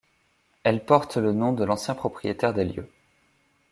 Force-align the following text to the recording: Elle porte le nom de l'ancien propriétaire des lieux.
Elle 0.63 0.83
porte 0.83 1.17
le 1.17 1.31
nom 1.31 1.53
de 1.53 1.63
l'ancien 1.63 1.93
propriétaire 1.93 2.55
des 2.55 2.65
lieux. 2.65 2.89